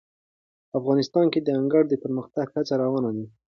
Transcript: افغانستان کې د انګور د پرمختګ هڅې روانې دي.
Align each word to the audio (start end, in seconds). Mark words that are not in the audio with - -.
افغانستان 0.79 1.25
کې 1.33 1.39
د 1.41 1.47
انګور 1.59 1.85
د 1.89 1.93
پرمختګ 2.03 2.47
هڅې 2.55 2.73
روانې 2.81 3.11
دي. 3.15 3.25